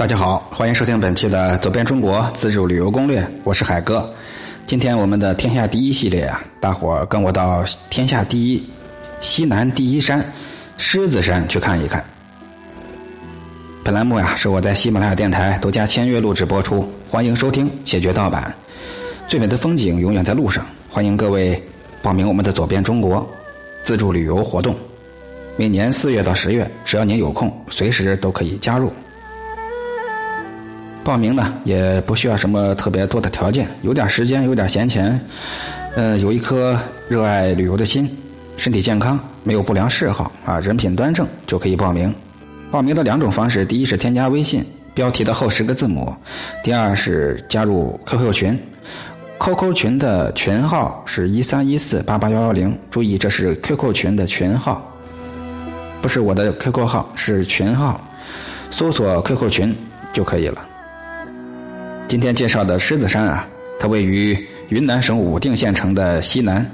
[0.00, 4.10] 大家好，欢迎收听本期的《走遍中国自助旅游攻略》，我是海哥。
[4.66, 8.64] 今天我们的天下第一系列啊，大伙儿跟我到天下第一
[9.20, 10.24] 西南第一山
[10.78, 12.02] 狮子山去看一看。
[13.84, 18.54] 本栏目呀是我在喜马拉雅电台独家签约录制播出，欢迎收听，谢绝盗版。
[19.28, 21.62] 最美的风景永远在路上，欢迎各位
[22.00, 23.30] 报名我们的“走遍中国”
[23.84, 24.74] 自助旅游活动。
[25.58, 28.90] 每年四月到十月，只要您有空，随时都可以加入。
[31.02, 35.18] 报名呢也不需要什么特别多的条件，有点时间，有点闲钱，
[35.96, 38.08] 呃，有一颗热爱旅游的心，
[38.56, 42.14] 身体健康，没有不良嗜好啊，人品端正就可以报名。
[42.70, 46.14] 报名的两种方式：第一是添加微信标题的后十个字母；
[46.62, 48.58] 第二是加入 QQ 群。
[49.40, 54.86] QQ 群的群号是一三一四八八幺幺零，注意这是 QQ 群的群号，
[56.02, 57.98] 不是我的 QQ 号，是群号，
[58.70, 59.74] 搜索 QQ 群
[60.12, 60.60] 就可以了。
[62.10, 63.46] 今天介绍的狮子山啊，
[63.78, 64.36] 它位于
[64.68, 66.68] 云南省武定县城的西南，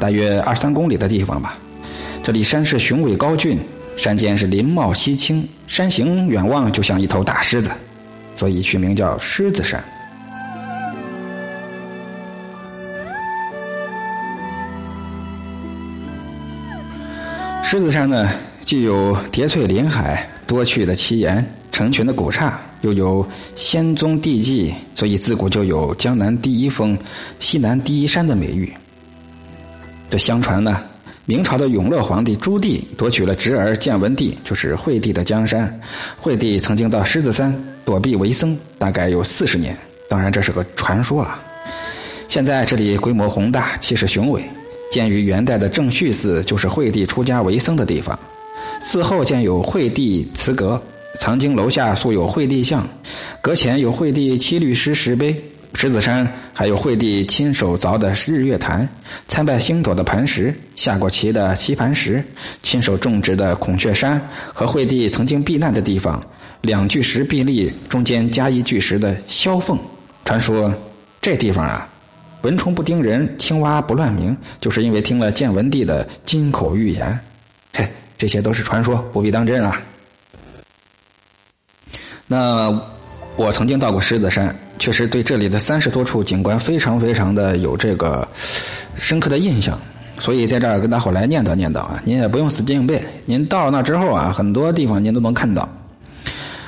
[0.00, 1.58] 大约二三公里的地方吧。
[2.22, 3.58] 这里山势雄伟高峻，
[3.94, 7.70] 山间是林茂溪青，山形远望就像一头大狮子，
[8.34, 9.84] 所以取名叫狮子山。
[17.62, 18.30] 狮子山呢，
[18.62, 22.58] 既有叠翠林海、多趣的奇岩、成群的古刹。
[22.84, 26.96] 又有仙踪地迹，所以自古就有江南第一峰、
[27.40, 28.70] 西南第一山的美誉。
[30.10, 30.82] 这相传呢，
[31.24, 35.80] 明朝的永乐皇帝朱棣夺取了侄儿建文帝，就是惠帝的江山。
[36.18, 37.52] 惠帝曾经到狮子山
[37.86, 39.74] 躲避为僧，大概有四十年。
[40.10, 41.42] 当然，这是个传说啊。
[42.28, 44.44] 现在这里规模宏大，气势雄伟。
[44.90, 48.16] 建于元代的正绪寺，就是惠帝出家为僧的地方。
[48.82, 50.80] 寺后建有惠帝祠阁。
[51.14, 52.86] 藏经楼下塑有惠帝像，
[53.40, 55.42] 阁前有惠帝七律诗石碑。
[55.76, 58.88] 狮子山还有惠帝亲手凿的日月潭，
[59.26, 62.22] 参拜星斗的磐石，下过棋的棋盘石，
[62.62, 64.20] 亲手种植的孔雀山
[64.52, 66.24] 和惠帝曾经避难的地方，
[66.60, 69.76] 两巨石壁立，中间加一巨石的萧凤。
[70.24, 70.72] 传说
[71.20, 71.88] 这地方啊，
[72.42, 77.18] 蚊虫不叮人，青蛙不乱鸣，就是因为听了建文帝的金口玉言。
[77.72, 77.84] 嘿，
[78.16, 79.80] 这些都是传说，不必当真啊。
[82.34, 82.76] 那
[83.36, 88.26] 我曾经到过狮子山，确实对这里的三十多处景观非常非常的有这个
[88.96, 89.78] 深刻的印象，
[90.18, 95.68] 所以在这儿跟大伙来念叨念叨啊，您也不用死记硬背，您到那之后啊，很多地方您都能看到。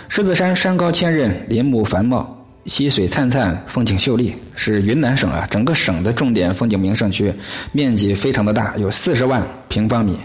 [0.08, 7.34] 狮子山山高千仞，林木繁茂，溪水灿灿，风景秀丽，是云南省啊整个省的重点风景名胜区，
[7.72, 10.16] 面积非常的大，有四十万平方米。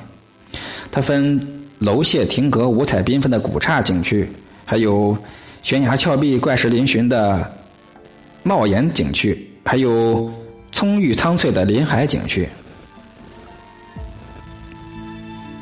[0.92, 1.42] 它分
[1.80, 4.30] 楼榭亭阁五彩缤纷的古刹景区。
[4.72, 5.18] 还有
[5.62, 7.54] 悬崖峭壁、怪石嶙峋的
[8.42, 10.32] 帽檐景区，还有
[10.72, 12.48] 葱郁苍翠的林海景区。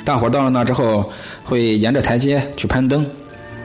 [0.06, 1.12] 大伙到了那之后，
[1.44, 3.04] 会沿着台阶去攀登，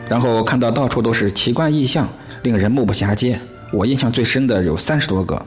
[0.08, 2.08] 然后看到到处都是奇观异象，
[2.42, 3.38] 令人目不暇接。
[3.70, 5.44] 我印象最深的有三十多个，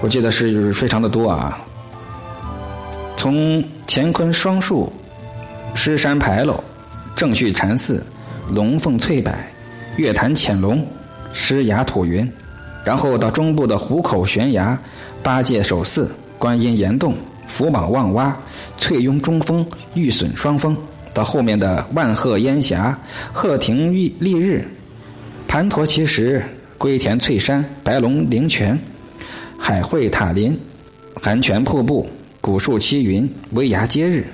[0.00, 1.58] 我记得是非常的多啊。
[3.16, 4.92] 从乾坤双树、
[5.74, 6.62] 狮山牌楼、
[7.16, 8.06] 正序禅寺。
[8.50, 9.32] 龙凤翠柏、
[9.96, 10.84] 月潭潜龙、
[11.32, 12.30] 狮崖吐云，
[12.84, 14.78] 然后到中部的虎口悬崖、
[15.22, 17.14] 八戒守寺、观音岩洞、
[17.46, 18.32] 福宝望洼、
[18.78, 20.76] 翠拥中峰、玉笋双峰，
[21.12, 22.98] 到后面的万壑烟霞、
[23.32, 24.66] 鹤亭玉丽日、
[25.46, 26.42] 盘陀奇石、
[26.78, 28.78] 龟田翠山、白龙灵泉、
[29.58, 30.58] 海会塔林、
[31.20, 32.08] 寒泉瀑布、
[32.40, 34.24] 古树栖云、威崖接日，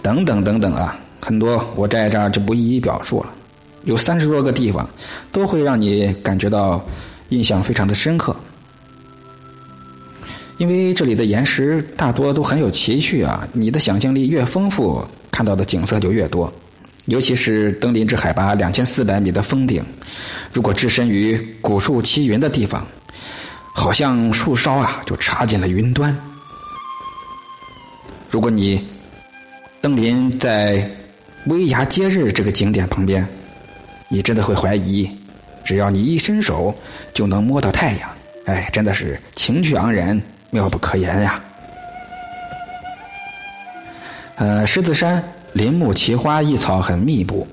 [0.00, 3.30] 等等等等啊，很多我在这儿就不一一表述了。
[3.84, 4.88] 有三十多个地方，
[5.30, 6.82] 都会让你感觉到
[7.28, 8.34] 印象非常的深刻，
[10.56, 13.46] 因为这里的岩石大多都很有奇趣啊！
[13.52, 16.50] 你的想象力越丰富，看到的景色就越多。
[17.06, 19.84] 尤其是登临至海拔两千四百米的峰顶，
[20.50, 22.86] 如果置身于古树栖云的地方，
[23.74, 26.16] 好像树梢啊就插进了云端。
[28.30, 28.82] 如果你
[29.82, 30.90] 登临在
[31.46, 33.26] 威崖接日这个景点旁边。
[34.14, 35.10] 你真的会怀疑，
[35.64, 36.72] 只要你一伸手
[37.12, 38.08] 就能摸到太阳，
[38.46, 41.42] 哎，真的是情趣盎然，妙不可言呀。
[44.36, 45.20] 呃，狮子山
[45.52, 47.44] 林木奇花异草很密布，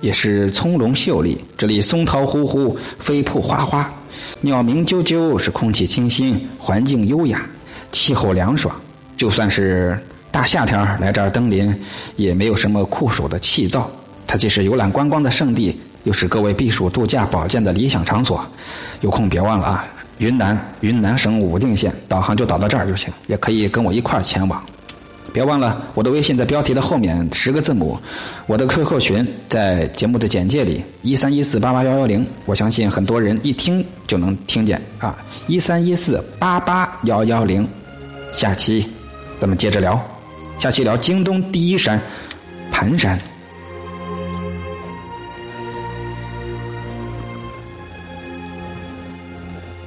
[0.00, 1.38] 也是葱茏秀丽。
[1.56, 3.88] 这里松涛呼呼，飞瀑哗哗，
[4.40, 7.48] 鸟鸣啾啾，是空气清新，环境优雅，
[7.92, 8.74] 气候凉爽。
[9.16, 9.96] 就算是
[10.32, 11.72] 大夏天来这儿登临，
[12.16, 13.84] 也没有什么酷暑的气燥。
[14.26, 15.80] 它既是游览观光的圣地。
[16.04, 18.44] 又是各位避暑度假保健的理想场所。
[19.00, 19.86] 有空别忘了啊！
[20.18, 24.60] 云南云南省武定县，导航就导到这儿就行，也可以跟我一块儿前往。
[25.32, 27.96] 别忘了我的微信在标题的后面十个字母，
[28.46, 35.16] 我的 QQ 群在节目的简介里一三一四八八幺幺零，我相信很多人一听就能听见啊！
[35.46, 37.68] 一三一四八八幺幺零，
[38.32, 38.84] 下期
[39.38, 40.02] 咱们接着聊，
[40.58, 42.00] 下期聊京东第一山
[42.72, 43.16] 盘山。